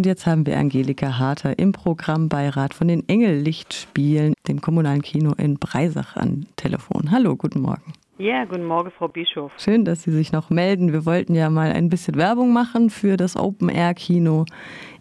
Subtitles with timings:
[0.00, 5.58] Und jetzt haben wir Angelika Harter im Programmbeirat von den Engellichtspielen, dem kommunalen Kino in
[5.58, 7.10] Breisach, an Telefon.
[7.10, 7.92] Hallo, guten Morgen.
[8.16, 9.52] Ja, guten Morgen, Frau Bischof.
[9.58, 10.94] Schön, dass Sie sich noch melden.
[10.94, 14.46] Wir wollten ja mal ein bisschen Werbung machen für das Open-Air-Kino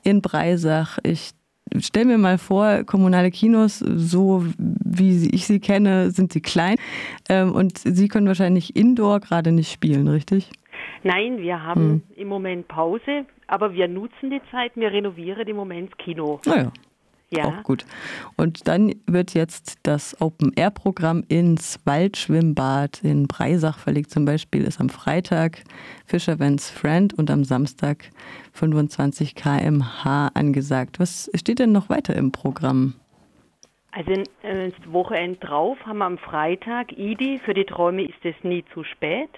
[0.04, 0.98] in Breisach.
[1.04, 1.32] Ich
[1.80, 6.76] stelle mir mal vor, kommunale Kinos, so wie ich sie kenne, sind sie klein.
[7.30, 10.52] Ähm, und Sie können wahrscheinlich indoor gerade nicht spielen, richtig?
[11.04, 12.02] Nein, wir haben hm.
[12.16, 16.40] im Moment Pause, aber wir nutzen die Zeit, wir renovieren im Moment das Kino.
[16.46, 16.72] Naja,
[17.32, 17.46] ja.
[17.46, 17.86] Auch gut.
[18.38, 24.10] Und dann wird jetzt das Open-Air-Programm ins Waldschwimmbad in Breisach verlegt.
[24.10, 25.64] Zum Beispiel ist am Freitag
[26.06, 28.10] Fisherman's Friend und am Samstag
[28.54, 31.00] 25 km/h angesagt.
[31.00, 32.96] Was steht denn noch weiter im Programm?
[33.92, 38.36] Also äh, das Wochenende drauf haben wir am Freitag Idi, für die Träume ist es
[38.44, 39.30] nie zu spät.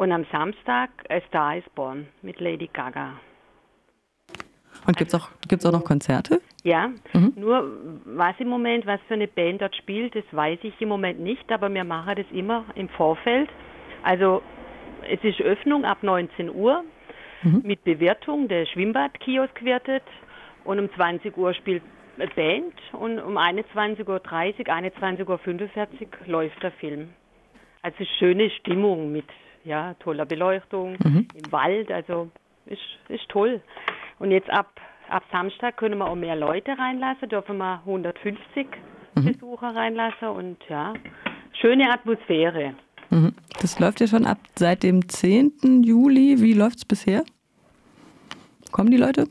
[0.00, 3.20] Und am Samstag A Star is Born mit Lady Gaga.
[4.86, 6.40] Und gibt es auch, gibt's auch noch Konzerte?
[6.62, 7.34] Ja, mhm.
[7.36, 7.70] nur
[8.06, 11.52] was im Moment, was für eine Band dort spielt, das weiß ich im Moment nicht,
[11.52, 13.50] aber wir machen das immer im Vorfeld.
[14.02, 14.40] Also
[15.06, 16.82] es ist Öffnung ab 19 Uhr
[17.42, 17.60] mhm.
[17.62, 20.04] mit Bewertung, der Schwimmbadkiosk wirtet
[20.64, 21.82] und um 20 Uhr spielt
[22.16, 27.10] eine Band und um 21.30 Uhr, 21.45 Uhr läuft der Film.
[27.82, 29.26] Also schöne Stimmung mit
[29.64, 31.28] ja, toller Beleuchtung mhm.
[31.34, 32.30] im Wald, also
[32.66, 33.60] ist, ist toll.
[34.18, 38.66] Und jetzt ab, ab Samstag können wir auch mehr Leute reinlassen, dürfen wir 150
[39.14, 39.24] mhm.
[39.24, 40.94] Besucher reinlassen und ja,
[41.60, 42.74] schöne Atmosphäre.
[43.10, 43.34] Mhm.
[43.60, 45.82] Das läuft ja schon ab seit dem 10.
[45.82, 46.40] Juli.
[46.40, 47.24] Wie läuft es bisher?
[48.70, 49.26] Kommen die Leute?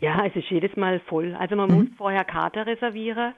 [0.00, 1.34] Ja, es ist jedes Mal voll.
[1.38, 1.76] Also man mhm.
[1.76, 3.34] muss vorher Karte reservieren.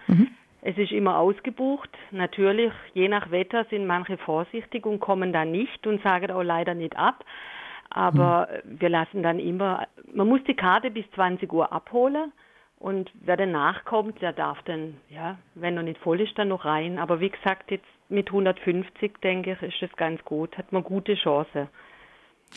[0.62, 1.90] Es ist immer ausgebucht.
[2.10, 6.74] Natürlich, je nach Wetter sind manche vorsichtig und kommen dann nicht und sagen auch leider
[6.74, 7.24] nicht ab.
[7.90, 8.80] Aber mhm.
[8.80, 12.32] wir lassen dann immer, man muss die Karte bis 20 Uhr abholen
[12.80, 16.64] und wer danach kommt, der darf dann, ja, wenn er nicht voll ist, dann noch
[16.64, 16.98] rein.
[16.98, 21.14] Aber wie gesagt, jetzt mit 150, denke ich, ist das ganz gut, hat man gute
[21.14, 21.68] Chance.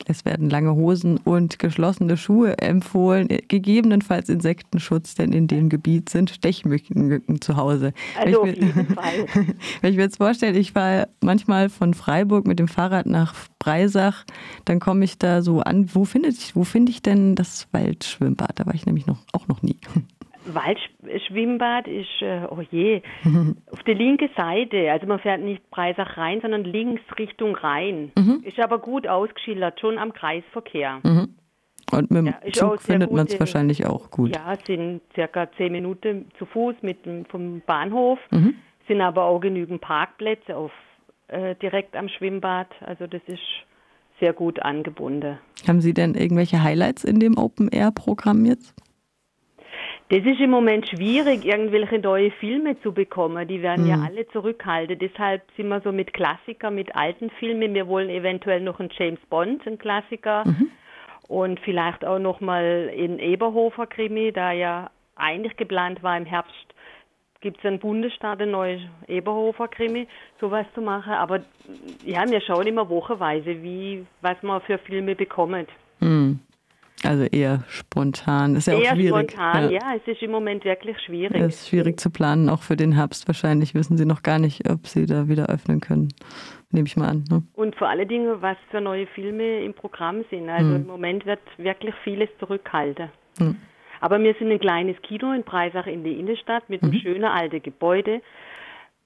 [0.08, 6.30] Es werden lange Hosen und geschlossene Schuhe empfohlen, gegebenenfalls Insektenschutz, denn in dem Gebiet sind
[6.30, 7.94] Stechmücken zu Hause.
[8.20, 9.26] Also auf jeden Fall.
[9.82, 14.26] Wenn ich mir jetzt vorstelle, ich fahre manchmal von Freiburg mit dem Fahrrad nach Breisach,
[14.66, 15.90] dann komme ich da so an.
[15.94, 18.60] Wo finde ich, wo finde ich denn das Waldschwimmbad?
[18.60, 19.78] Da war ich nämlich noch, auch noch nie.
[20.46, 23.02] Waldschwimmbad ist, äh, oh je,
[23.84, 24.92] auf der linken Seite.
[24.92, 28.14] Also man fährt nicht Breisach rein, sondern links Richtung Rhein.
[28.18, 28.42] Mhm.
[28.44, 31.02] Ist aber gut ausgeschildert, schon am Kreisverkehr.
[31.04, 31.36] Mhm.
[31.92, 34.36] Und mit dem ja, Zug findet man es wahrscheinlich auch gut.
[34.36, 38.20] Ja, sind circa zehn Minuten zu Fuß mit dem, vom Bahnhof.
[38.32, 38.56] Mhm.
[38.88, 40.72] Sind aber auch genügend Parkplätze auf,
[41.28, 42.70] äh, direkt am Schwimmbad.
[42.80, 43.42] Also das ist
[44.22, 45.40] sehr gut angebunden.
[45.68, 48.74] Haben Sie denn irgendwelche Highlights in dem Open-Air-Programm jetzt?
[50.10, 53.48] Das ist im Moment schwierig, irgendwelche neue Filme zu bekommen.
[53.48, 53.90] Die werden mhm.
[53.90, 55.00] ja alle zurückhalten.
[55.00, 57.74] Deshalb sind wir so mit Klassiker, mit alten Filmen.
[57.74, 60.44] Wir wollen eventuell noch einen James Bond, einen Klassiker.
[60.46, 60.70] Mhm.
[61.28, 66.74] Und vielleicht auch noch mal in Eberhofer Krimi, da ja eigentlich geplant war im Herbst
[67.44, 70.08] gibt es einen Bundesstaat, ein neues Eberhofer Krimi,
[70.40, 71.12] sowas zu machen.
[71.12, 71.42] Aber
[72.06, 75.70] ja, wir schauen immer wochenweise, wie, was man für Filme bekommt.
[76.00, 76.40] Mhm.
[77.04, 78.56] Also eher spontan.
[78.56, 79.32] Ist ja eher auch schwierig.
[79.32, 79.80] spontan, ja.
[79.82, 79.96] ja.
[79.96, 81.36] Es ist im Moment wirklich schwierig.
[81.36, 83.74] Es ist schwierig zu planen, auch für den Herbst wahrscheinlich.
[83.74, 86.10] Wissen Sie noch gar nicht, ob Sie da wieder öffnen können.
[86.72, 87.26] Nehme ich mal an.
[87.30, 87.44] Ne?
[87.54, 90.50] Und vor allen Dingen, was für neue Filme im Programm sind.
[90.50, 90.76] Also hm.
[90.76, 93.10] im Moment wird wirklich vieles zurückhalten.
[93.38, 93.58] Hm.
[94.04, 97.00] Aber wir sind ein kleines Kino in Breisach in der Innenstadt mit einem mhm.
[97.00, 98.22] schönen alten Gebäude,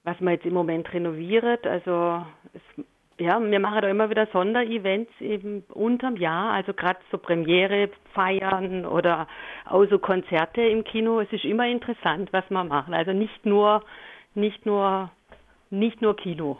[0.02, 1.64] was man jetzt im Moment renoviert.
[1.68, 2.84] Also es
[3.18, 8.86] ja, wir machen da immer wieder Sonderevents eben unterm Jahr, also gerade so Premiere feiern
[8.86, 9.26] oder
[9.64, 11.20] auch so Konzerte im Kino.
[11.20, 12.94] Es ist immer interessant, was wir machen.
[12.94, 13.82] Also nicht nur,
[14.34, 15.10] nicht nur,
[15.70, 16.58] nicht nur Kino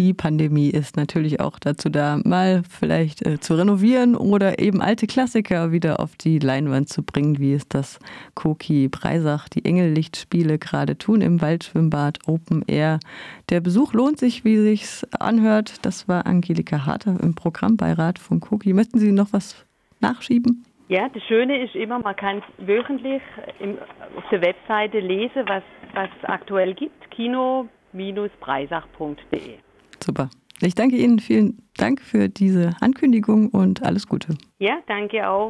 [0.00, 5.06] die Pandemie ist natürlich auch dazu da, mal vielleicht äh, zu renovieren oder eben alte
[5.06, 7.98] Klassiker wieder auf die Leinwand zu bringen, wie es das
[8.34, 12.98] Koki Breisach, die Engellichtspiele gerade tun im Waldschwimmbad Open Air.
[13.50, 15.84] Der Besuch lohnt sich, wie sich's anhört.
[15.84, 18.72] Das war Angelika Harter im Programmbeirat von Koki.
[18.72, 19.66] Möchten Sie noch was
[20.00, 20.64] nachschieben?
[20.88, 23.20] Ja, das Schöne ist immer, man kann wöchentlich
[23.58, 23.76] im,
[24.16, 25.62] auf der Webseite lesen, was
[25.92, 27.10] es aktuell gibt.
[27.10, 29.58] Kino-breisach.de
[30.02, 30.30] Super.
[30.62, 31.18] Ich danke Ihnen.
[31.18, 34.36] Vielen Dank für diese Ankündigung und alles Gute.
[34.58, 35.48] Ja, danke auch.